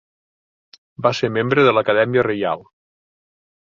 [1.07, 2.65] Va ser membre de la Acadèmia Reial.